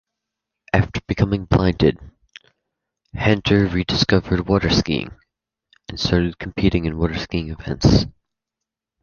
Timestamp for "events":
7.51-8.07